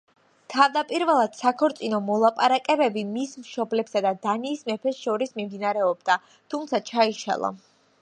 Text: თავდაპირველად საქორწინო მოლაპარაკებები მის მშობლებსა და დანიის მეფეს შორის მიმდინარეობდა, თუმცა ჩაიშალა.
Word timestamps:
თავდაპირველად 0.51 1.37
საქორწინო 1.41 1.99
მოლაპარაკებები 2.07 3.05
მის 3.11 3.37
მშობლებსა 3.43 4.05
და 4.09 4.17
დანიის 4.27 4.67
მეფეს 4.73 5.05
შორის 5.05 5.39
მიმდინარეობდა, 5.41 6.21
თუმცა 6.35 6.87
ჩაიშალა. 6.93 7.59